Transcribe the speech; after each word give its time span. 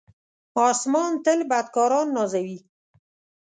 آسمان 0.67 1.11
تل 1.23 1.39
بدکاران 1.49 2.07
نازوي. 2.15 2.57